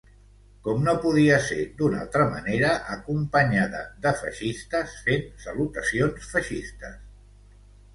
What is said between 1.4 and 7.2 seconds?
ser d'un altre manera acompanyada de feixistes fens salutacions feixistes.